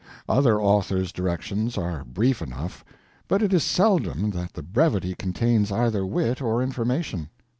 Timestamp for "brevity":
4.63-5.13